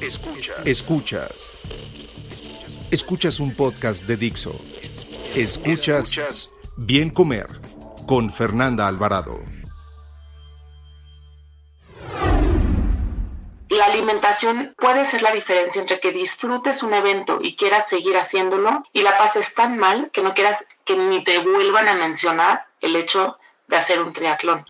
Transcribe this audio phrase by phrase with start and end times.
[0.00, 0.56] Escuchas.
[0.64, 1.58] Escuchas.
[2.90, 4.60] Escuchas un podcast de Dixo.
[5.34, 7.46] Escuchas, Escuchas Bien Comer
[8.06, 9.40] con Fernanda Alvarado.
[13.78, 18.82] la alimentación puede ser la diferencia entre que disfrutes un evento y quieras seguir haciéndolo
[18.92, 22.96] y la pases tan mal que no quieras que ni te vuelvan a mencionar el
[22.96, 23.38] hecho
[23.68, 24.66] de hacer un triatlón.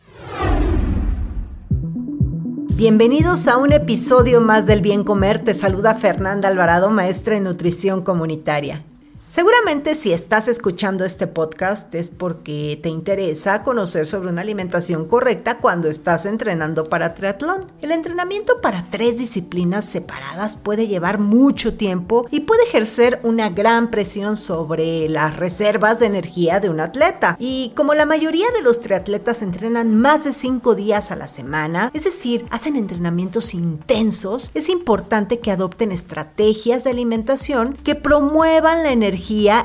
[2.78, 5.43] Bienvenidos a un episodio más del Bien Comer.
[5.43, 8.85] Te saluda Fernanda Alvarado, maestra en nutrición comunitaria.
[9.29, 15.59] Seguramente si estás escuchando este podcast es porque te interesa conocer sobre una alimentación correcta
[15.59, 17.70] cuando estás entrenando para triatlón.
[17.82, 23.90] El entrenamiento para tres disciplinas separadas puede llevar mucho tiempo y puede ejercer una gran
[23.90, 27.37] presión sobre las reservas de energía de un atleta.
[27.38, 31.90] Y como la mayoría de los triatletas entrenan más de cinco días a la semana,
[31.92, 38.92] es decir, hacen entrenamientos intensos, es importante que adopten estrategias de alimentación que promuevan la
[38.92, 39.18] energía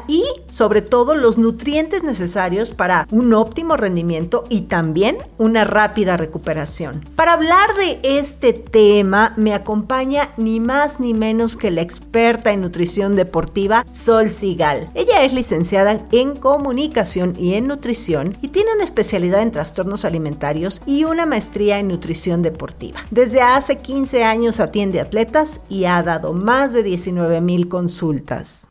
[0.07, 7.05] y sobre todo los nutrientes necesarios para un óptimo rendimiento y también una rápida recuperación.
[7.15, 12.61] Para hablar de este tema me acompaña ni más ni menos que la experta en
[12.61, 14.89] nutrición deportiva Sol Sigal.
[14.95, 20.81] Ella es licenciada en comunicación y en nutrición y tiene una especialidad en trastornos alimentarios
[20.85, 22.99] y una maestría en nutrición deportiva.
[23.11, 28.67] Desde hace 15 años atiende atletas y ha dado más de 19 mil consultas.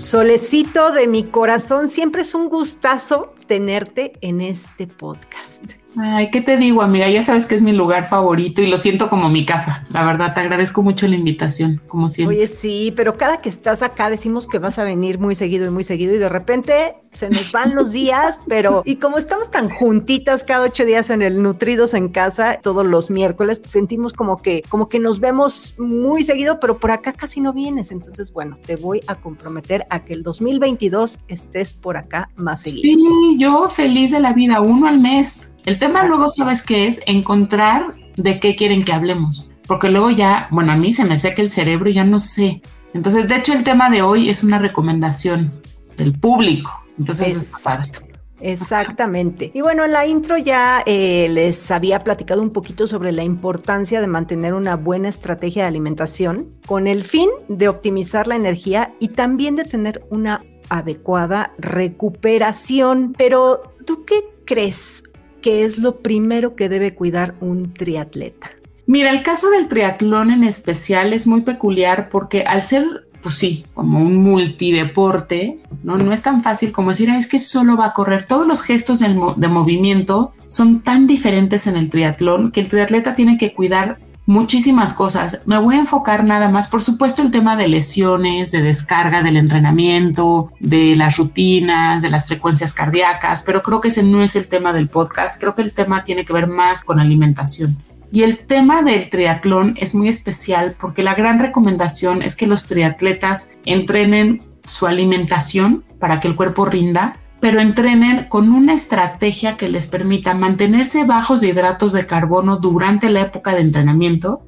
[0.00, 5.74] Solecito de mi corazón, siempre es un gustazo tenerte en este podcast.
[5.96, 7.08] Ay, ¿qué te digo, amiga?
[7.08, 9.86] Ya sabes que es mi lugar favorito y lo siento como mi casa.
[9.90, 12.36] La verdad, te agradezco mucho la invitación, como siempre.
[12.36, 15.70] Oye, sí, pero cada que estás acá decimos que vas a venir muy seguido y
[15.70, 19.68] muy seguido y de repente se nos van los días, pero y como estamos tan
[19.68, 24.62] juntitas cada ocho días en el Nutridos en casa, todos los miércoles, sentimos como que,
[24.68, 27.90] como que nos vemos muy seguido, pero por acá casi no vienes.
[27.90, 32.82] Entonces, bueno, te voy a comprometer a que el 2022 estés por acá más seguido.
[32.82, 35.49] Sí, yo feliz de la vida, uno al mes.
[35.64, 37.00] El tema luego, ¿sabes qué es?
[37.06, 39.52] Encontrar de qué quieren que hablemos.
[39.66, 42.62] Porque luego ya, bueno, a mí se me seca el cerebro y ya no sé.
[42.92, 45.52] Entonces, de hecho, el tema de hoy es una recomendación
[45.96, 46.84] del público.
[46.98, 48.00] Entonces, Exacto.
[48.40, 49.50] Exactamente.
[49.54, 54.00] Y bueno, en la intro ya eh, les había platicado un poquito sobre la importancia
[54.00, 59.08] de mantener una buena estrategia de alimentación con el fin de optimizar la energía y
[59.08, 63.14] también de tener una adecuada recuperación.
[63.16, 65.02] Pero, ¿tú qué crees
[65.40, 68.50] ¿qué es lo primero que debe cuidar un triatleta?
[68.86, 72.84] Mira, el caso del triatlón en especial es muy peculiar porque al ser,
[73.22, 77.76] pues sí, como un multideporte, no, no es tan fácil como decir, es que solo
[77.76, 78.26] va a correr.
[78.26, 83.38] Todos los gestos de movimiento son tan diferentes en el triatlón que el triatleta tiene
[83.38, 85.40] que cuidar muchísimas cosas.
[85.46, 89.36] Me voy a enfocar nada más, por supuesto, el tema de lesiones, de descarga del
[89.36, 94.48] entrenamiento, de las rutinas, de las frecuencias cardíacas, pero creo que ese no es el
[94.48, 95.40] tema del podcast.
[95.40, 97.76] Creo que el tema tiene que ver más con alimentación.
[98.12, 102.66] Y el tema del triatlón es muy especial porque la gran recomendación es que los
[102.66, 109.68] triatletas entrenen su alimentación para que el cuerpo rinda, pero entrenen con una estrategia que
[109.68, 114.42] les permita mantenerse bajos de hidratos de carbono durante la época de entrenamiento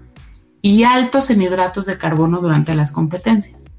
[0.60, 3.72] y altos en hidratos de carbono durante las competencias.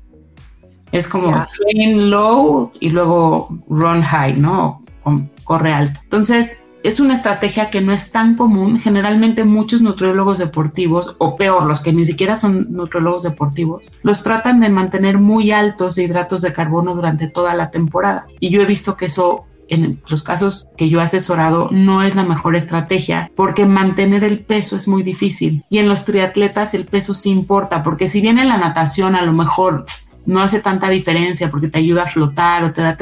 [0.92, 4.84] Es como train low y luego run high, ¿no?
[5.44, 6.00] Corre alto.
[6.04, 8.78] Entonces, es una estrategia que no es tan común.
[8.78, 14.60] Generalmente muchos nutriólogos deportivos, o peor, los que ni siquiera son nutriólogos deportivos, los tratan
[14.60, 18.26] de mantener muy altos hidratos de carbono durante toda la temporada.
[18.40, 22.16] Y yo he visto que eso en los casos que yo he asesorado no es
[22.16, 26.84] la mejor estrategia porque mantener el peso es muy difícil y en los triatletas el
[26.84, 29.86] peso sí importa porque si bien en la natación a lo mejor
[30.26, 32.98] no hace tanta diferencia porque te ayuda a flotar o te da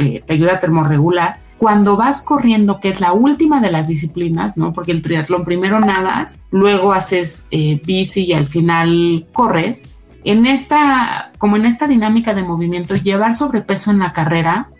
[0.00, 4.56] eh, te ayuda a termorregular cuando vas corriendo, que es la última de las disciplinas,
[4.56, 4.72] ¿no?
[4.72, 9.90] Porque el triatlón primero nadas, luego haces eh, bici y al final corres.
[10.24, 14.70] En esta, como en esta dinámica de movimiento, llevar sobrepeso en la carrera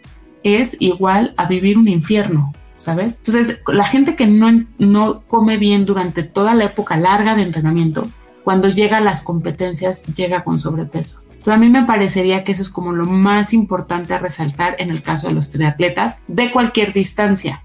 [0.42, 2.54] es igual a vivir un infierno.
[2.76, 3.16] ¿Sabes?
[3.18, 8.08] Entonces, la gente que no, no come bien durante toda la época larga de entrenamiento,
[8.44, 11.20] cuando llega a las competencias, llega con sobrepeso.
[11.24, 14.90] Entonces, a mí me parecería que eso es como lo más importante a resaltar en
[14.90, 17.62] el caso de los triatletas de cualquier distancia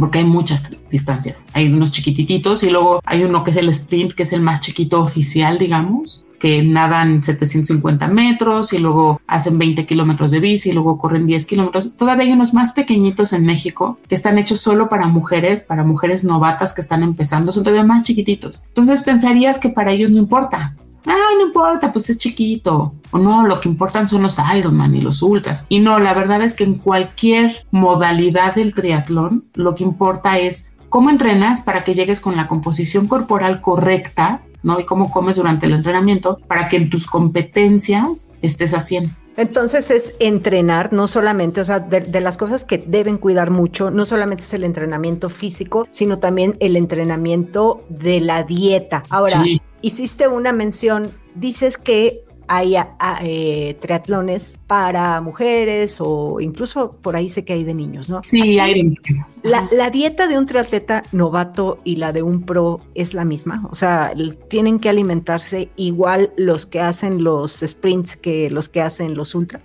[0.00, 1.46] porque hay muchas distancias.
[1.52, 4.60] Hay unos chiquititos y luego hay uno que es el sprint, que es el más
[4.60, 10.72] chiquito oficial, digamos, que nadan 750 metros y luego hacen 20 kilómetros de bici y
[10.74, 11.96] luego corren 10 kilómetros.
[11.96, 16.22] Todavía hay unos más pequeñitos en México que están hechos solo para mujeres, para mujeres
[16.22, 18.62] novatas que están empezando, son todavía más chiquititos.
[18.68, 20.76] Entonces pensarías que para ellos no importa,
[21.06, 22.92] ay, no importa, pues es chiquito.
[23.10, 25.64] O no, lo que importan son los Ironman y los ultras.
[25.70, 30.72] Y no, la verdad es que en cualquier modalidad del triatlón, lo que importa es
[30.90, 34.80] cómo entrenas para que llegues con la composición corporal correcta, ¿no?
[34.80, 39.10] Y cómo comes durante el entrenamiento para que en tus competencias estés haciendo.
[39.36, 44.04] Entonces es entrenar, no solamente, o sea, de, las cosas que deben cuidar mucho, no
[44.04, 49.02] solamente es el entrenamiento físico, sino también el entrenamiento de la dieta.
[49.08, 49.44] Ahora,
[49.82, 52.76] hiciste una mención, dices que hay
[53.22, 58.22] eh, triatlones para mujeres o incluso por ahí sé que hay de niños, ¿no?
[58.24, 58.94] Sí, hay
[59.42, 63.66] la, la, dieta de un triatleta novato y la de un pro es la misma,
[63.70, 64.12] o sea,
[64.48, 69.60] tienen que alimentarse igual los que hacen los sprints que los que hacen los ultra.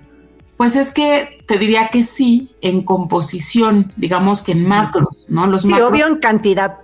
[0.57, 5.47] Pues es que te diría que sí, en composición, digamos que en macros, ¿no?
[5.47, 6.79] Los sí, obvio en cantidad,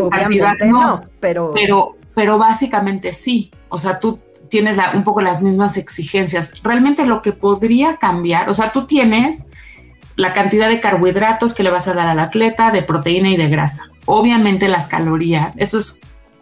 [0.00, 1.52] obviamente no, pero...
[1.54, 1.96] pero...
[2.14, 4.18] Pero básicamente sí, o sea, tú
[4.52, 6.52] tienes un poco las mismas exigencias.
[6.62, 9.46] Realmente lo que podría cambiar, o sea, tú tienes
[10.16, 13.48] la cantidad de carbohidratos que le vas a dar al atleta, de proteína y de
[13.48, 13.84] grasa.
[14.04, 15.54] Obviamente las calorías,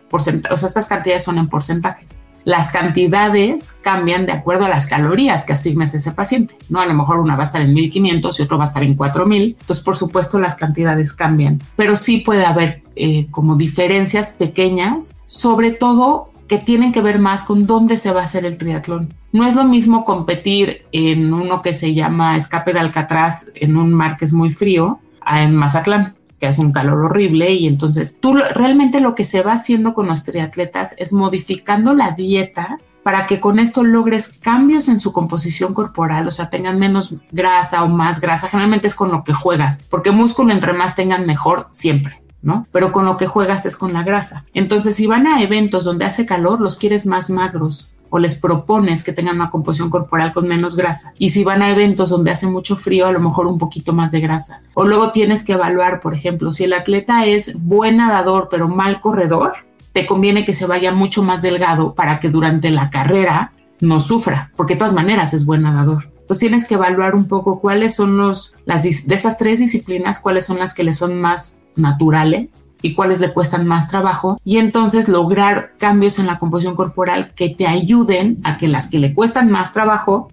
[0.08, 2.18] porcentajes, o sea, estas cantidades son en porcentajes.
[2.42, 6.80] Las cantidades cambian de acuerdo a las calorías que asignes a ese paciente, ¿no?
[6.80, 8.96] A lo mejor una va a estar en 1500 y otro va a estar en
[8.96, 9.56] 4000.
[9.60, 15.70] Entonces, por supuesto, las cantidades cambian, pero sí puede haber eh, como diferencias pequeñas, sobre
[15.70, 19.14] todo que tienen que ver más con dónde se va a hacer el triatlón.
[19.30, 23.94] No es lo mismo competir en uno que se llama Escape de Alcatraz en un
[23.94, 28.34] mar que es muy frío en Mazatlán que hace un calor horrible y entonces tú
[28.34, 33.38] realmente lo que se va haciendo con los triatletas es modificando la dieta para que
[33.38, 38.20] con esto logres cambios en su composición corporal, o sea, tengan menos grasa o más
[38.20, 38.48] grasa.
[38.48, 42.19] Generalmente es con lo que juegas, porque músculo entre más tengan mejor siempre.
[42.42, 42.66] ¿No?
[42.72, 44.44] Pero con lo que juegas es con la grasa.
[44.54, 49.04] Entonces, si van a eventos donde hace calor, los quieres más magros o les propones
[49.04, 51.14] que tengan una composición corporal con menos grasa.
[51.16, 54.10] Y si van a eventos donde hace mucho frío, a lo mejor un poquito más
[54.10, 54.62] de grasa.
[54.74, 59.00] O luego tienes que evaluar, por ejemplo, si el atleta es buen nadador pero mal
[59.00, 59.52] corredor,
[59.92, 64.50] te conviene que se vaya mucho más delgado para que durante la carrera no sufra,
[64.56, 66.10] porque de todas maneras es buen nadador.
[66.30, 70.46] Entonces tienes que evaluar un poco cuáles son los, las, de estas tres disciplinas, cuáles
[70.46, 75.08] son las que le son más naturales y cuáles le cuestan más trabajo y entonces
[75.08, 79.50] lograr cambios en la composición corporal que te ayuden a que las que le cuestan
[79.50, 80.28] más trabajo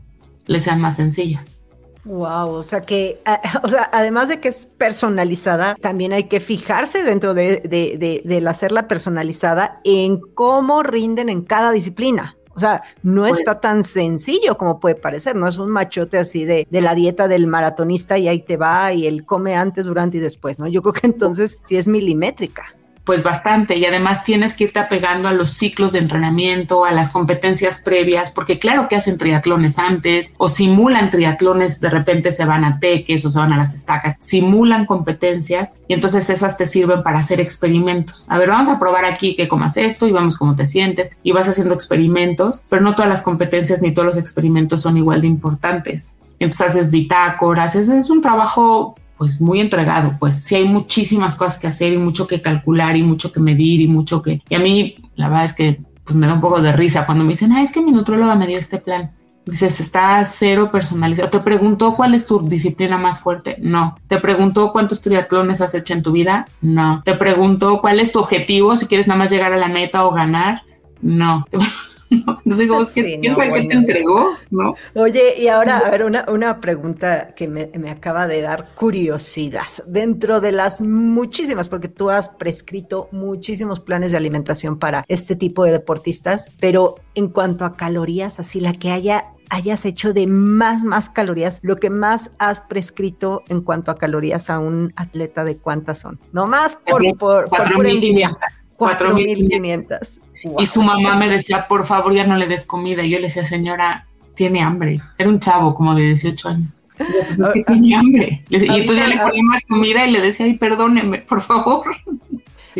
[0.45, 1.63] le sean más sencillas.
[2.05, 3.19] Wow, o sea que,
[3.91, 8.87] además de que es personalizada, también hay que fijarse dentro de, de, de, de hacerla
[8.87, 12.36] personalizada en cómo rinden en cada disciplina.
[12.57, 16.43] O sea, no pues está tan sencillo como puede parecer, no es un machote así
[16.43, 20.17] de, de la dieta del maratonista y ahí te va y él come antes, durante
[20.17, 20.67] y después, ¿no?
[20.67, 22.73] Yo creo que entonces sí es milimétrica
[23.07, 27.09] pues bastante y además tienes que irte apegando a los ciclos de entrenamiento, a las
[27.09, 32.65] competencias previas, porque claro que hacen triatlones antes o simulan triatlones, de repente se van
[32.65, 37.01] a teques o se van a las estacas, simulan competencias y entonces esas te sirven
[37.01, 38.25] para hacer experimentos.
[38.27, 41.31] A ver, vamos a probar aquí que comas esto y vamos cómo te sientes y
[41.31, 45.27] vas haciendo experimentos, pero no todas las competencias ni todos los experimentos son igual de
[45.27, 46.19] importantes.
[46.39, 51.67] Entonces haces bitácoras, es un trabajo pues muy entregado, pues sí hay muchísimas cosas que
[51.67, 54.41] hacer y mucho que calcular y mucho que medir y mucho que...
[54.49, 57.23] Y a mí la verdad es que pues me da un poco de risa cuando
[57.23, 59.11] me dicen, ah, es que mi nutróloga me dio este plan.
[59.45, 61.29] Dices, está cero personalizado.
[61.29, 63.57] Te preguntó cuál es tu disciplina más fuerte.
[63.61, 63.95] No.
[64.07, 66.45] Te preguntó cuántos triatlones has hecho en tu vida.
[66.61, 67.01] No.
[67.05, 70.11] Te preguntó cuál es tu objetivo, si quieres nada más llegar a la meta o
[70.11, 70.63] ganar.
[71.01, 71.45] No.
[72.45, 74.31] digo, ¿quién fue que te entregó?
[74.49, 74.75] ¿No?
[74.95, 79.67] Oye, y ahora, a ver, una, una pregunta que me, me, acaba de dar curiosidad.
[79.85, 85.63] Dentro de las muchísimas, porque tú has prescrito muchísimos planes de alimentación para este tipo
[85.65, 90.83] de deportistas, pero en cuanto a calorías, así la que haya hayas hecho de más,
[90.83, 95.57] más calorías, lo que más has prescrito en cuanto a calorías a un atleta de
[95.57, 96.19] cuántas son.
[96.33, 98.37] No más por, por, por, por envidia.
[98.77, 100.19] 4.500.
[100.59, 103.03] Y su mamá me decía, por favor, ya no le des comida.
[103.03, 105.01] Y yo le decía, señora, tiene hambre.
[105.17, 106.73] Era un chavo como de 18 años.
[106.97, 108.43] Pues es que tenía hambre.
[108.49, 111.85] Y entonces yo le ponía más comida y le decía, ay, perdóneme, por favor.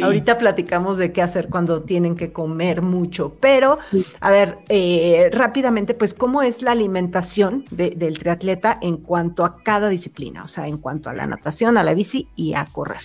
[0.04, 3.80] Ahorita platicamos de qué hacer cuando tienen que comer mucho, pero
[4.20, 9.90] a ver, eh, rápidamente, pues, ¿cómo es la alimentación del triatleta en cuanto a cada
[9.90, 10.44] disciplina?
[10.44, 13.02] O sea, en cuanto a la natación, a la bici y a correr.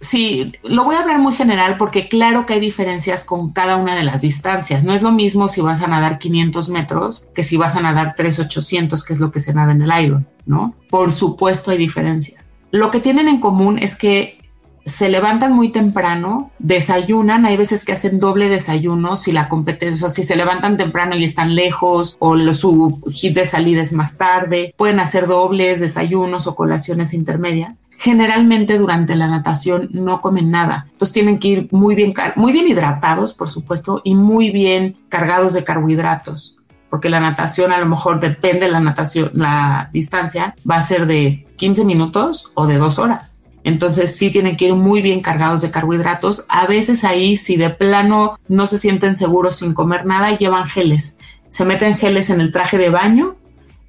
[0.00, 3.94] Sí, lo voy a hablar muy general porque claro que hay diferencias con cada una
[3.94, 4.82] de las distancias.
[4.82, 8.14] No es lo mismo si vas a nadar 500 metros que si vas a nadar
[8.16, 10.74] 3800, que es lo que se nada en el Iron, ¿no?
[10.88, 12.54] Por supuesto hay diferencias.
[12.70, 14.39] Lo que tienen en común es que
[14.84, 20.10] se levantan muy temprano, desayunan, hay veces que hacen doble desayuno si la competencia, o
[20.10, 24.16] sea, si se levantan temprano y están lejos o su hit de salida es más
[24.16, 27.82] tarde, pueden hacer dobles desayunos o colaciones intermedias.
[27.98, 32.66] Generalmente durante la natación no comen nada, entonces tienen que ir muy bien, muy bien
[32.66, 36.56] hidratados, por supuesto, y muy bien cargados de carbohidratos
[36.88, 41.06] porque la natación a lo mejor depende de la natación, la distancia va a ser
[41.06, 43.39] de 15 minutos o de dos horas.
[43.64, 46.46] Entonces sí tienen que ir muy bien cargados de carbohidratos.
[46.48, 51.18] A veces ahí si de plano no se sienten seguros sin comer nada, llevan geles.
[51.48, 53.36] Se meten geles en el traje de baño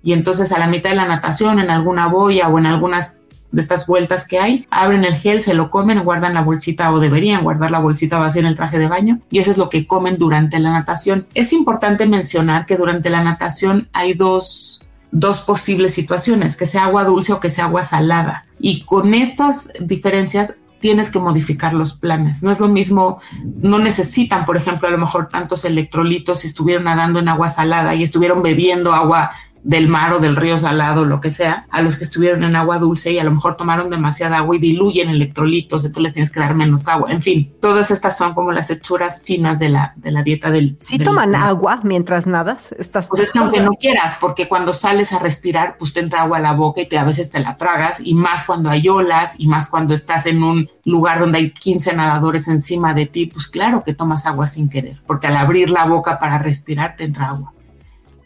[0.03, 3.17] y entonces a la mitad de la natación, en alguna boya o en algunas
[3.51, 6.99] de estas vueltas que hay, abren el gel, se lo comen, guardan la bolsita o
[6.99, 9.85] deberían guardar la bolsita vacía en el traje de baño y eso es lo que
[9.85, 11.27] comen durante la natación.
[11.33, 17.03] Es importante mencionar que durante la natación hay dos dos posibles situaciones, que sea agua
[17.03, 18.45] dulce o que sea agua salada.
[18.59, 22.41] Y con estas diferencias tienes que modificar los planes.
[22.41, 23.21] No es lo mismo,
[23.61, 27.93] no necesitan, por ejemplo, a lo mejor tantos electrolitos si estuvieron nadando en agua salada
[27.93, 29.31] y estuvieron bebiendo agua
[29.63, 32.79] del mar o del río salado, lo que sea, a los que estuvieron en agua
[32.79, 36.39] dulce y a lo mejor tomaron demasiada agua y diluyen electrolitos, entonces les tienes que
[36.39, 37.11] dar menos agua.
[37.11, 40.77] En fin, todas estas son como las hechuras finas de la, de la dieta del...
[40.79, 43.07] Si toman agua mientras nadas, estás...
[43.07, 46.37] Pues es que aunque no quieras, porque cuando sales a respirar, pues te entra agua
[46.37, 49.35] a la boca y te, a veces te la tragas, y más cuando hay olas,
[49.37, 53.47] y más cuando estás en un lugar donde hay 15 nadadores encima de ti, pues
[53.47, 57.29] claro que tomas agua sin querer, porque al abrir la boca para respirar te entra
[57.29, 57.53] agua.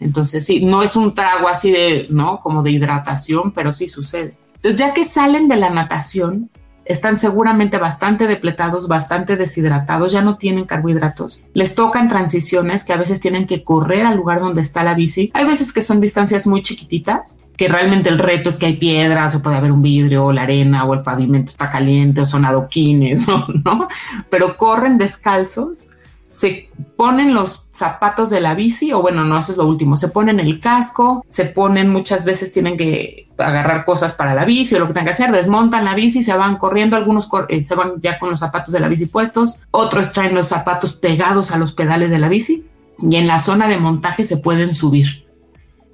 [0.06, 2.40] Entonces, sí, no es un trago así de, ¿no?
[2.40, 4.36] Como de hidratación, pero sí sucede.
[4.58, 6.50] Entonces, ya que salen de la natación,
[6.86, 11.42] están seguramente bastante depletados, bastante deshidratados, ya no tienen carbohidratos.
[11.54, 15.32] Les tocan transiciones que a veces tienen que correr al lugar donde está la bici.
[15.34, 19.34] Hay veces que son distancias muy chiquititas, que realmente el reto es que hay piedras
[19.34, 22.46] o puede haber un vidrio o la arena o el pavimento está caliente o son
[22.46, 23.28] adoquines,
[23.66, 23.88] ¿no?
[24.30, 25.88] Pero corren descalzos
[26.36, 30.10] se ponen los zapatos de la bici, o bueno, no, eso es lo último, se
[30.10, 34.80] ponen el casco, se ponen, muchas veces tienen que agarrar cosas para la bici o
[34.80, 38.02] lo que tengan que hacer, desmontan la bici, se van corriendo, algunos eh, se van
[38.02, 41.72] ya con los zapatos de la bici puestos, otros traen los zapatos pegados a los
[41.72, 42.66] pedales de la bici
[43.00, 45.26] y en la zona de montaje se pueden subir.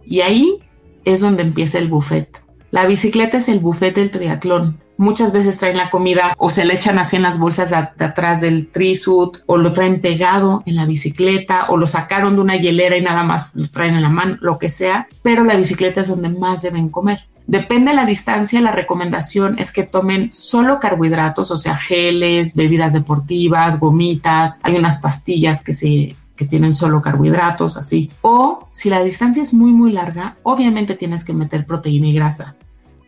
[0.03, 0.57] Y ahí
[1.05, 2.41] es donde empieza el buffet.
[2.71, 6.75] La bicicleta es el buffet del triatlón Muchas veces traen la comida o se le
[6.75, 10.85] echan así en las bolsas de, atrás del trisuit o lo traen pegado en la
[10.85, 14.37] bicicleta o lo sacaron de una hielera y nada más lo traen en la mano,
[14.41, 17.21] lo que sea, pero la bicicleta es donde más deben comer.
[17.47, 22.93] Depende de la distancia, la recomendación es que tomen solo carbohidratos, o sea, geles, bebidas
[22.93, 28.11] deportivas, gomitas, hay unas pastillas que se que tienen solo carbohidratos, así.
[28.21, 32.55] O si la distancia es muy, muy larga, obviamente tienes que meter proteína y grasa.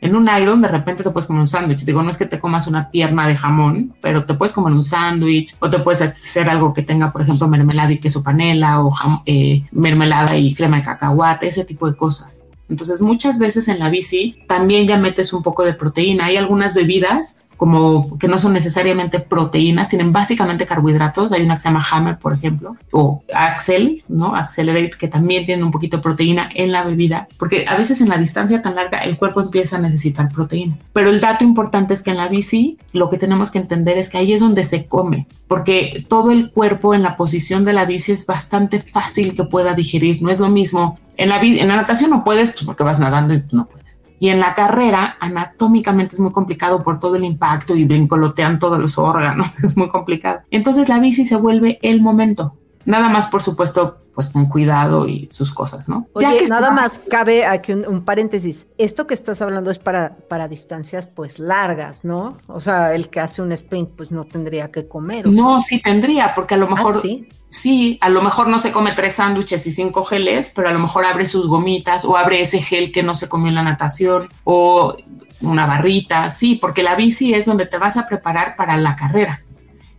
[0.03, 1.85] En un Iron de repente te puedes comer un sándwich.
[1.85, 4.83] Digo, no es que te comas una pierna de jamón, pero te puedes comer un
[4.83, 8.93] sándwich o te puedes hacer algo que tenga, por ejemplo, mermelada y queso panela o
[9.25, 12.43] eh, mermelada y crema de cacahuate, ese tipo de cosas.
[12.67, 16.25] Entonces, muchas veces en la bici también ya metes un poco de proteína.
[16.25, 21.31] Hay algunas bebidas como que no son necesariamente proteínas, tienen básicamente carbohidratos.
[21.31, 24.35] Hay una que se llama Hammer, por ejemplo, o Axel, ¿no?
[24.35, 28.09] Accelerate, que también tiene un poquito de proteína en la bebida, porque a veces en
[28.09, 30.77] la distancia tan larga el cuerpo empieza a necesitar proteína.
[30.91, 34.09] Pero el dato importante es que en la bici lo que tenemos que entender es
[34.09, 37.85] que ahí es donde se come, porque todo el cuerpo en la posición de la
[37.85, 40.21] bici es bastante fácil que pueda digerir.
[40.21, 40.99] No es lo mismo.
[41.15, 43.82] En la, en la natación no puedes, pues porque vas nadando y no puedes
[44.23, 48.79] y en la carrera, anatómicamente es muy complicado por todo el impacto y brincolotean todos
[48.79, 50.39] los órganos, es muy complicado.
[50.49, 52.55] Entonces la bici se vuelve el momento.
[52.85, 56.07] Nada más, por supuesto, pues con cuidado y sus cosas, ¿no?
[56.19, 58.67] ya que nada más cabe aquí un, paréntesis.
[58.77, 62.37] Esto que estás hablando es para, para distancias pues largas, ¿no?
[62.47, 65.27] O sea, el que hace un sprint pues no tendría que comer.
[65.27, 66.95] No, sí tendría, porque a lo mejor...
[66.97, 67.27] ¿Ah, sí?
[67.49, 70.79] sí, a lo mejor no se come tres sándwiches y cinco geles, pero a lo
[70.79, 74.27] mejor abre sus gomitas o abre ese gel que no se comió en la natación
[74.43, 74.95] o
[75.41, 79.42] una barrita, sí, porque la bici es donde te vas a preparar para la carrera.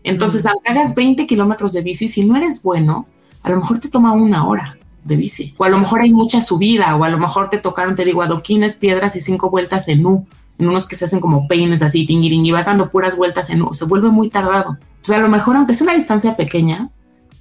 [0.04, 3.06] Entonces, aunque hagas 20 kilómetros de bici, si no eres bueno,
[3.42, 4.78] a lo mejor te toma una hora.
[5.02, 5.54] de bici.
[5.58, 8.22] O a lo mejor hay mucha subida, o a lo mejor te tocaron, te digo,
[8.22, 10.26] adoquines, piedras y cinco vueltas en U,
[10.58, 13.60] en unos que se hacen como peines así, tingiring, y vas dando puras vueltas en
[13.60, 13.74] U.
[13.74, 14.78] Se vuelve muy tardado.
[14.96, 16.88] Entonces, a lo mejor, aunque sea una distancia pequeña,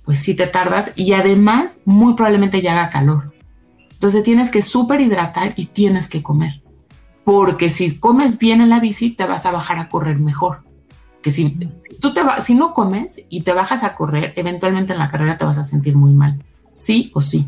[0.04, 3.34] pues sí te tardas y además muy probablemente ya haga calor.
[3.92, 6.62] Entonces tienes que súper hidratar y tienes que comer.
[7.24, 10.64] Porque si comes bien en la bici, te vas a bajar a correr mejor.
[11.24, 11.58] Que si,
[12.00, 15.46] tú te si no comes y te bajas a correr, eventualmente en la carrera te
[15.46, 16.38] vas a sentir muy mal.
[16.74, 17.48] Sí o sí.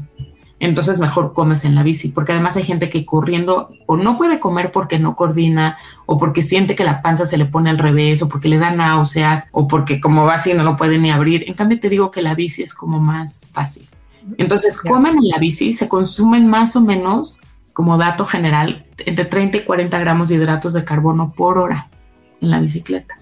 [0.60, 4.40] Entonces mejor comes en la bici, porque además hay gente que corriendo o no puede
[4.40, 8.22] comer porque no coordina, o porque siente que la panza se le pone al revés,
[8.22, 11.44] o porque le da náuseas, o porque como va así no lo puede ni abrir.
[11.48, 13.88] En cambio te digo que la bici es como más fácil.
[14.38, 17.40] Entonces comen en la bici, se consumen más o menos,
[17.74, 21.90] como dato general, entre 30 y 40 gramos de hidratos de carbono por hora
[22.42, 23.20] en la bicicleta.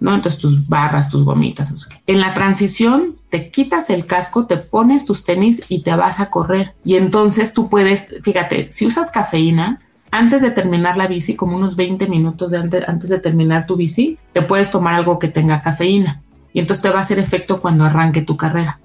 [0.00, 0.14] ¿No?
[0.14, 2.12] Entonces tus barras, tus gomitas, no sé qué.
[2.12, 6.30] En la transición te quitas el casco, te pones tus tenis y te vas a
[6.30, 6.74] correr.
[6.84, 9.78] Y entonces tú puedes, fíjate, si usas cafeína,
[10.10, 14.42] antes de terminar la bici, como unos 20 minutos antes, de terminar tu bici, te
[14.42, 16.22] puedes tomar algo que tenga cafeína.
[16.52, 18.80] Y entonces te va a hacer efecto cuando arranque tu carrera.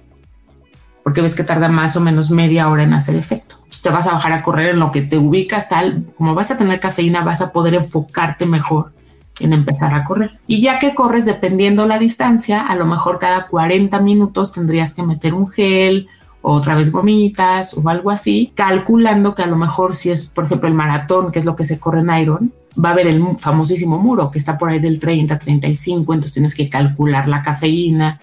[1.02, 3.56] Porque ves que tarda más o menos media hora en hacer efecto.
[3.82, 6.58] Te vas a bajar a correr en lo que te ubicas tal, como vas a
[6.58, 8.95] tener cafeína, vas a poder enfocarte mejor
[9.40, 10.38] en empezar a correr.
[10.46, 15.02] Y ya que corres, dependiendo la distancia, a lo mejor cada 40 minutos tendrías que
[15.02, 16.08] meter un gel,
[16.48, 20.68] otra vez gomitas o algo así, calculando que a lo mejor si es, por ejemplo,
[20.68, 22.52] el maratón, que es lo que se corre en Iron,
[22.82, 26.54] va a haber el famosísimo muro que está por ahí del 30, 35, entonces tienes
[26.54, 28.20] que calcular la cafeína,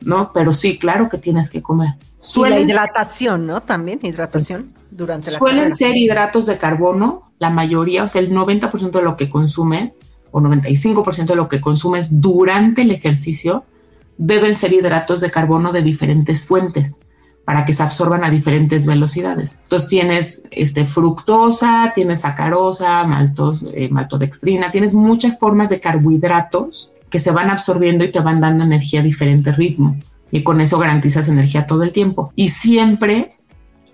[0.00, 0.30] ¿no?
[0.32, 1.94] Pero sí, claro que tienes que comer.
[2.16, 3.60] Suelen y la hidratación, ¿no?
[3.60, 8.90] También hidratación durante la Suelen ser hidratos de carbono, la mayoría, o sea, el 90%
[8.90, 10.00] de lo que consumes
[10.36, 13.64] o 95% de lo que consumes durante el ejercicio
[14.18, 17.00] deben ser hidratos de carbono de diferentes fuentes
[17.46, 19.60] para que se absorban a diferentes velocidades.
[19.62, 27.18] Entonces tienes este, fructosa, tienes sacarosa, maltos, eh, maltodextrina, tienes muchas formas de carbohidratos que
[27.18, 29.96] se van absorbiendo y te van dando energía a diferente ritmo.
[30.30, 32.30] Y con eso garantizas energía todo el tiempo.
[32.36, 33.36] Y siempre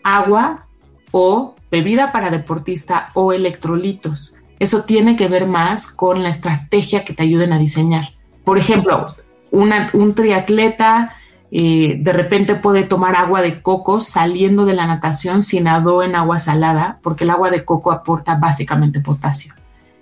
[0.03, 0.67] agua
[1.13, 4.35] o bebida para deportista o electrolitos.
[4.63, 8.11] Eso tiene que ver más con la estrategia que te ayuden a diseñar.
[8.45, 9.17] Por ejemplo,
[9.51, 11.17] un triatleta
[11.51, 16.15] eh, de repente puede tomar agua de coco saliendo de la natación sin nadó en
[16.15, 19.53] agua salada, porque el agua de coco aporta básicamente potasio.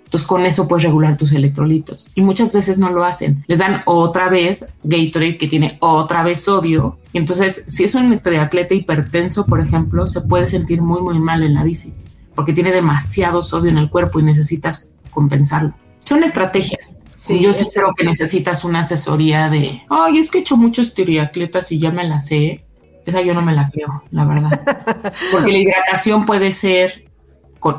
[0.05, 2.11] Entonces con eso puedes regular tus electrolitos.
[2.13, 3.43] Y muchas veces no lo hacen.
[3.47, 6.99] Les dan otra vez Gatorade que tiene otra vez sodio.
[7.13, 11.55] Entonces si es un triatleta hipertenso, por ejemplo, se puede sentir muy, muy mal en
[11.55, 11.95] la bici
[12.35, 15.73] porque tiene demasiado sodio en el cuerpo y necesitas compensarlo.
[15.99, 16.97] Son estrategias.
[17.15, 20.95] Sí, yo sí creo que necesitas una asesoría de, ay, es que he hecho muchos
[20.95, 22.65] triatletas y ya me la sé.
[23.05, 24.61] Esa yo no me la creo, la verdad.
[25.31, 27.05] Porque la hidratación puede ser,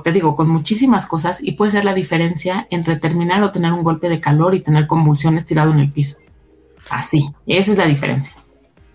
[0.05, 3.83] te digo, con muchísimas cosas y puede ser la diferencia entre terminar o tener un
[3.83, 6.19] golpe de calor y tener convulsiones tirado en el piso.
[6.91, 8.35] Así, esa es la diferencia.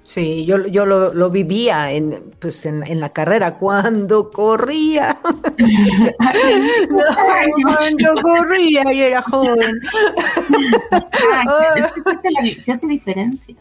[0.07, 5.19] Sí, yo, yo lo, lo vivía en, pues en, en, la carrera cuando corría.
[7.61, 9.75] cuando corría y era joven.
[12.61, 13.53] se hace diferencia.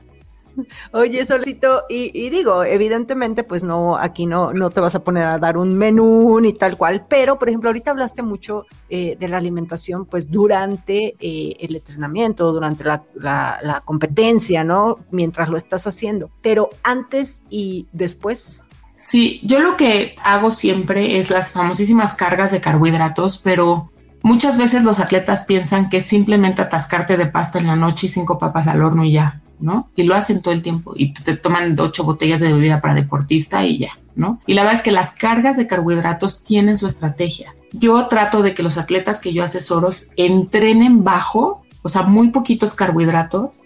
[0.93, 5.39] Oye, Solicito, y, digo, evidentemente, pues no, aquí no, no te vas a poner a
[5.39, 9.37] dar un menú ni tal cual, pero por ejemplo, ahorita hablaste mucho eh, de la
[9.37, 14.99] alimentación, pues durante eh, el entrenamiento, durante la, la, competencia, ¿no?
[15.11, 18.65] Mientras lo estás haciendo, pero antes y después.
[18.97, 23.91] Sí, yo lo que hago siempre es las famosísimas cargas de carbohidratos, pero
[24.23, 28.11] muchas veces los atletas piensan que es simplemente atascarte de pasta en la noche y
[28.11, 29.43] cinco papas al horno y ya.
[29.61, 29.91] ¿No?
[29.97, 33.65] Y lo hacen todo el tiempo y se toman ocho botellas de bebida para deportista
[33.65, 34.41] y ya, ¿no?
[34.47, 37.55] Y la verdad es que las cargas de carbohidratos tienen su estrategia.
[37.73, 42.75] Yo trato de que los atletas que yo asesoro entrenen bajo, o sea, muy poquitos
[42.75, 43.63] carbohidratos.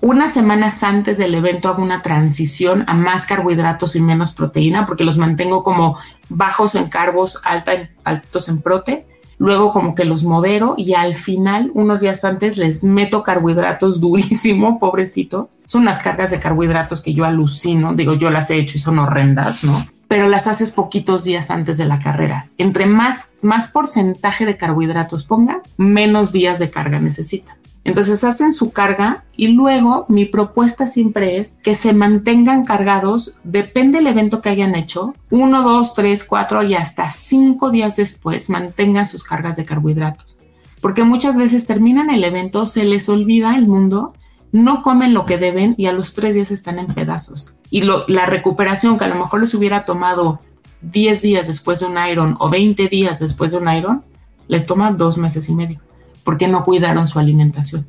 [0.00, 5.04] Unas semanas antes del evento hago una transición a más carbohidratos y menos proteína porque
[5.04, 9.06] los mantengo como bajos en carbos, alta altos en prote
[9.38, 14.78] luego como que los modero y al final, unos días antes, les meto carbohidratos durísimo,
[14.78, 15.58] pobrecitos.
[15.64, 18.98] Son unas cargas de carbohidratos que yo alucino, digo, yo las he hecho y son
[18.98, 19.84] horrendas, ¿no?
[20.08, 22.48] Pero las haces poquitos días antes de la carrera.
[22.56, 27.57] Entre más, más porcentaje de carbohidratos ponga, menos días de carga necesita.
[27.88, 33.98] Entonces hacen su carga y luego mi propuesta siempre es que se mantengan cargados, depende
[33.98, 39.06] del evento que hayan hecho, uno, dos, tres, cuatro y hasta cinco días después mantengan
[39.06, 40.36] sus cargas de carbohidratos.
[40.80, 44.12] Porque muchas veces terminan el evento, se les olvida el mundo
[44.52, 47.54] no comen lo que deben y a los tres días están en pedazos.
[47.70, 50.40] Y la recuperación que a lo mejor les hubiera tomado
[50.82, 54.04] 10 días después de un iron o 20 días después de un iron,
[54.46, 55.80] les toma dos meses y medio,
[56.28, 57.86] porque no cuidaron su alimentación.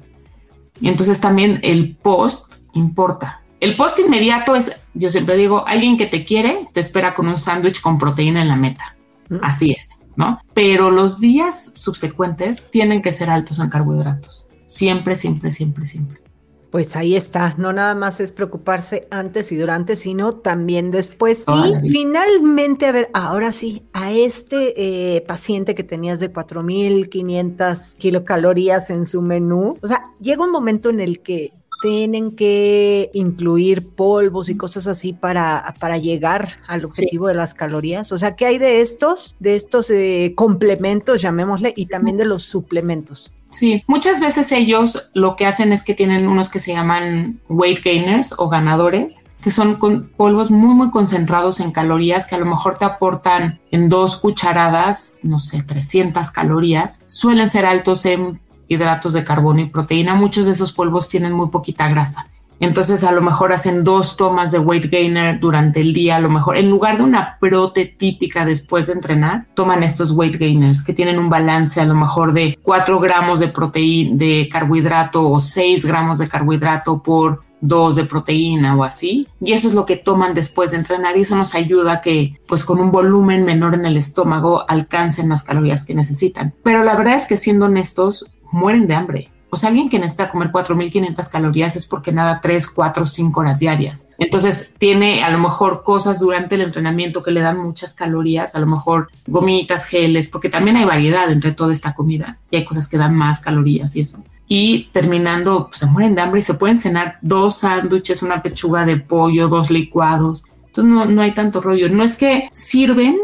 [0.79, 3.41] Y entonces también el post importa.
[3.59, 7.37] El post inmediato es, yo siempre digo, alguien que te quiere te espera con un
[7.37, 8.95] sándwich con proteína en la meta.
[9.27, 9.39] Mm.
[9.41, 10.39] Así es, ¿no?
[10.53, 14.47] Pero los días subsecuentes tienen que ser altos en carbohidratos.
[14.65, 16.21] Siempre, siempre, siempre, siempre.
[16.69, 21.45] Pues ahí está, no nada más es preocuparse antes y durante, sino también después.
[21.83, 28.89] y finalmente, a ver, ahora sí, a este eh, paciente que tenías de 4.500 kilocalorías
[28.91, 34.49] en su menú, o sea, llega un momento en el que tienen que incluir polvos
[34.49, 38.11] y cosas así para, para llegar al objetivo de las calorías?
[38.11, 42.43] O sea, ¿qué hay de estos, de estos eh, complementos, llamémosle, y también de los
[42.43, 43.33] suplementos?
[43.49, 47.83] Sí, muchas veces ellos lo que hacen es que tienen unos que se llaman weight
[47.83, 52.45] gainers o ganadores, que son con polvos muy, muy concentrados en calorías que a lo
[52.45, 57.03] mejor te aportan en dos cucharadas, no sé, 300 calorías.
[57.07, 60.15] Suelen ser altos en hidratos de carbono y proteína.
[60.15, 62.27] Muchos de esos polvos tienen muy poquita grasa.
[62.61, 66.29] Entonces a lo mejor hacen dos tomas de weight gainer durante el día, a lo
[66.29, 70.93] mejor en lugar de una prote típica después de entrenar, toman estos weight gainers que
[70.93, 75.85] tienen un balance a lo mejor de 4 gramos de proteína, de carbohidrato o 6
[75.85, 79.27] gramos de carbohidrato por 2 de proteína o así.
[79.39, 82.39] Y eso es lo que toman después de entrenar y eso nos ayuda a que
[82.45, 86.53] pues con un volumen menor en el estómago alcancen las calorías que necesitan.
[86.63, 89.31] Pero la verdad es que siendo honestos, mueren de hambre.
[89.51, 93.59] O sea, alguien que necesita comer 4.500 calorías es porque nada 3, 4, 5 horas
[93.59, 94.07] diarias.
[94.19, 98.59] Entonces tiene a lo mejor cosas durante el entrenamiento que le dan muchas calorías, a
[98.59, 102.87] lo mejor gomitas, geles, porque también hay variedad entre toda esta comida y hay cosas
[102.87, 104.23] que dan más calorías y eso.
[104.47, 108.85] Y terminando, pues, se mueren de hambre y se pueden cenar dos sándwiches, una pechuga
[108.85, 110.43] de pollo, dos licuados.
[110.67, 111.89] Entonces no, no hay tanto rollo.
[111.89, 113.17] No es que sirven,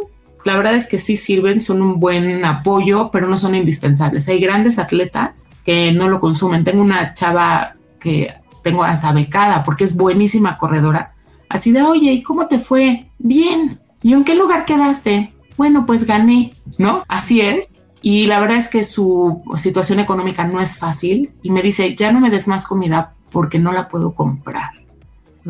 [0.45, 4.27] la verdad es que sí sirven, son un buen apoyo, pero no son indispensables.
[4.27, 6.63] Hay grandes atletas que no lo consumen.
[6.63, 8.31] Tengo una chava que
[8.62, 11.15] tengo hasta becada porque es buenísima corredora.
[11.49, 13.08] Así de, oye, ¿y cómo te fue?
[13.17, 13.79] Bien.
[14.03, 15.34] ¿Y en qué lugar quedaste?
[15.58, 17.03] Bueno, pues gané, ¿no?
[17.08, 17.69] Así es.
[18.03, 22.12] Y la verdad es que su situación económica no es fácil y me dice, ya
[22.12, 24.73] no me des más comida porque no la puedo comprar.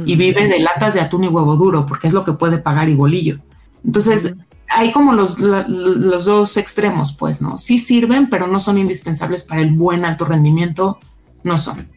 [0.06, 2.88] Y vive de latas de atún y huevo duro porque es lo que puede pagar
[2.88, 3.40] y bolillo.
[3.86, 4.34] Entonces,
[4.76, 7.58] hay como los, los dos extremos, pues, ¿no?
[7.58, 11.00] Sí sirven, pero no son indispensables para el buen alto rendimiento,
[11.44, 11.90] no son.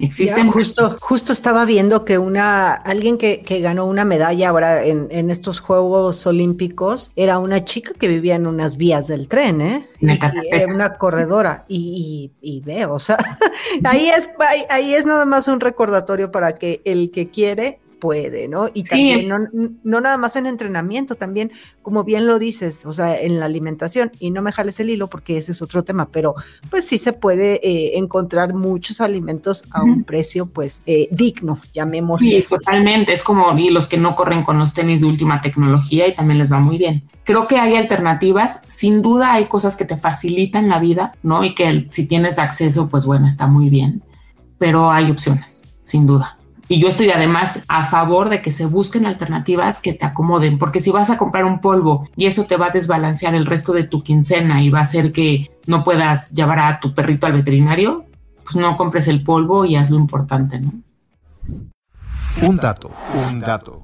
[0.00, 0.50] Existen.
[0.50, 5.28] justo, justo estaba viendo que una, alguien que, que ganó una medalla ahora en, en,
[5.28, 9.88] estos Juegos Olímpicos era una chica que vivía en unas vías del tren, ¿eh?
[10.00, 10.06] Y,
[10.72, 11.64] una corredora.
[11.66, 13.18] Y, y, veo, o sea,
[13.84, 18.48] ahí es, ahí, ahí es nada más un recordatorio para que el que quiere puede,
[18.48, 18.68] ¿no?
[18.72, 23.40] Y también no, nada más en entrenamiento, también, como bien lo dices, o sea, en
[23.40, 26.34] la alimentación, y no me jales el hilo porque ese es otro tema, pero
[26.70, 32.26] pues sí se puede eh, encontrar muchos alimentos a un precio pues eh, digno, llamémoslo.
[32.26, 36.06] Sí, totalmente, es como y los que no corren con los tenis de última tecnología
[36.06, 37.04] y también les va muy bien.
[37.24, 41.44] Creo que hay alternativas, sin duda hay cosas que te facilitan la vida, ¿no?
[41.44, 44.02] Y que si tienes acceso, pues bueno, está muy bien,
[44.58, 46.37] pero hay opciones, sin duda.
[46.68, 50.80] Y yo estoy además a favor de que se busquen alternativas que te acomoden, porque
[50.80, 53.84] si vas a comprar un polvo y eso te va a desbalancear el resto de
[53.84, 58.04] tu quincena y va a hacer que no puedas llevar a tu perrito al veterinario,
[58.44, 60.72] pues no compres el polvo y haz lo importante, ¿no?
[62.42, 62.90] Un dato,
[63.28, 63.82] un dato.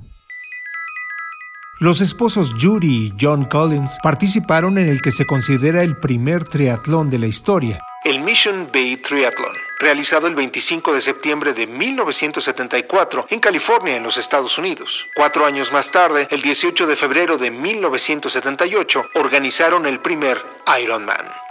[1.81, 7.11] Los esposos Judy y John Collins participaron en el que se considera el primer triatlón
[7.11, 13.41] de la historia, el Mission Bay Triathlon, realizado el 25 de septiembre de 1974 en
[13.41, 15.07] California, en los Estados Unidos.
[15.15, 20.43] Cuatro años más tarde, el 18 de febrero de 1978, organizaron el primer
[20.81, 21.45] Ironman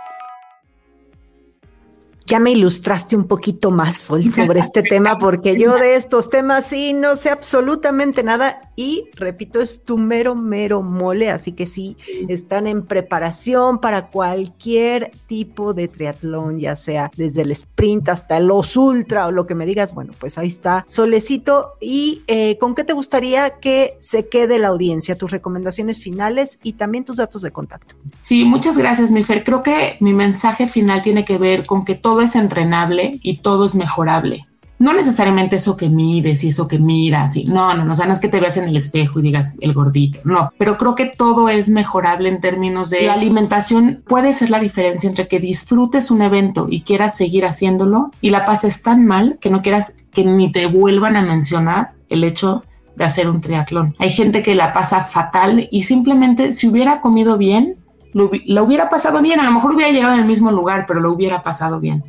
[2.25, 6.65] ya me ilustraste un poquito más, Sol, sobre este tema, porque yo de estos temas
[6.65, 11.97] sí no sé absolutamente nada y repito, es tu mero, mero mole, así que sí,
[12.29, 18.77] están en preparación para cualquier tipo de triatlón, ya sea desde el sprint hasta los
[18.77, 22.83] ultra o lo que me digas, bueno, pues ahí está, Solecito, y eh, ¿con qué
[22.83, 25.17] te gustaría que se quede la audiencia?
[25.17, 27.95] Tus recomendaciones finales y también tus datos de contacto.
[28.17, 29.43] Sí, muchas gracias, Mifer.
[29.43, 33.37] Creo que mi mensaje final tiene que ver con que todo todo es entrenable y
[33.37, 34.45] todo es mejorable.
[34.79, 38.05] No necesariamente eso que mides y eso que miras, y no, no, no, o sea,
[38.05, 40.95] no es que te veas en el espejo y digas el gordito, no, pero creo
[40.95, 45.39] que todo es mejorable en términos de la alimentación puede ser la diferencia entre que
[45.39, 49.95] disfrutes un evento y quieras seguir haciéndolo y la pases tan mal que no quieras
[50.11, 52.63] que ni te vuelvan a mencionar el hecho
[52.95, 53.95] de hacer un triatlón.
[53.99, 57.77] Hay gente que la pasa fatal y simplemente si hubiera comido bien,
[58.13, 58.29] lo,
[58.63, 61.41] hubiera pasado bien, a lo mejor hubiera llegado en el mismo lugar, pero lo hubiera
[61.41, 62.03] pasado bien.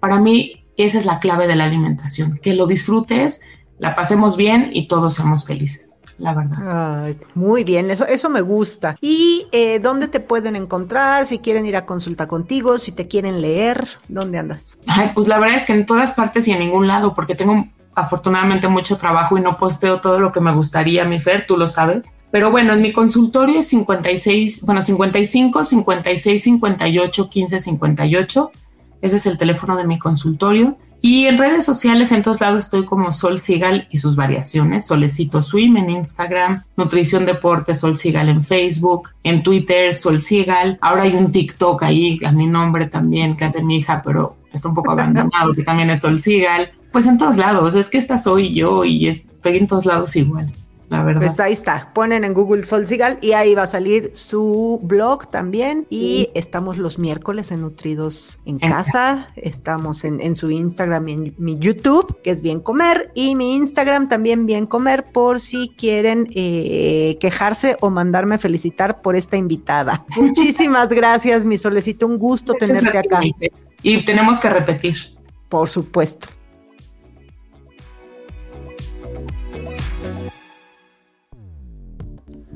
[0.00, 3.42] Para mí esa es la clave de la alimentación, que lo disfrutes,
[3.78, 5.94] la pasemos bien y todos seamos felices.
[6.18, 7.16] La verdad.
[7.34, 8.96] muy bien, eso, eso me gusta.
[9.00, 11.26] ¿Y eh, dónde te pueden encontrar?
[11.26, 14.78] Si quieren ir a consulta contigo, si te quieren leer, ¿dónde andas?
[14.86, 17.66] Ay, pues la verdad es que en todas partes y en ningún lado, porque tengo
[17.96, 21.66] afortunadamente mucho trabajo y no posteo todo lo que me gustaría, mi Fer, tú lo
[21.66, 22.14] sabes.
[22.30, 28.52] Pero bueno, en mi consultorio es 56, bueno, 55, 56, 58, 15, 58.
[29.04, 30.78] Ese es el teléfono de mi consultorio.
[31.02, 34.86] Y en redes sociales, en todos lados, estoy como Sol Sigal y sus variaciones.
[34.86, 40.78] Solecito Swim en Instagram, Nutrición Deporte Sol Sigal en Facebook, en Twitter Sol Sigal.
[40.80, 44.70] Ahora hay un TikTok ahí a mi nombre también, que hace mi hija, pero está
[44.70, 46.72] un poco abandonado, que también es Sol Sigal.
[46.90, 50.50] Pues en todos lados, es que esta soy yo y estoy en todos lados igual
[50.88, 51.22] la verdad.
[51.22, 55.30] Pues ahí está, ponen en Google Sol Sigal y ahí va a salir su blog
[55.30, 55.86] también.
[55.90, 61.58] Y estamos los miércoles en Nutridos en, Casa, estamos en, su Instagram y en mi
[61.58, 67.16] YouTube, que es Bien Comer, y mi Instagram también Bien Comer, por si quieren eh,
[67.20, 70.04] quejarse o mandarme felicitar por esta invitada.
[70.16, 73.20] Muchísimas gracias, mi solecito, un gusto tenerte acá.
[73.82, 74.96] Y tenemos que repetir.
[75.48, 76.28] Por supuesto.